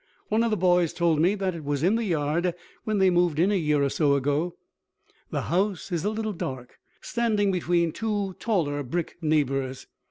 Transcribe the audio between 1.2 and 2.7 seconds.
me that it was in the yard